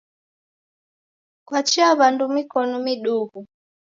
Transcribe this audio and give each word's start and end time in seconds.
Kwachea 1.45 1.91
w'andu 1.99 2.25
mikonu 2.35 2.75
miduhu? 2.85 3.39